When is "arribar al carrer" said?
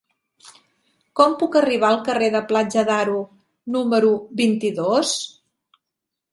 1.59-2.31